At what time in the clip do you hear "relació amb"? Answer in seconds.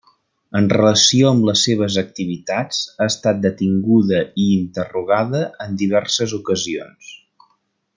0.71-1.45